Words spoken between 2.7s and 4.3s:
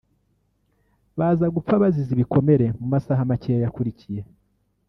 mu masaha makeya yakurikiye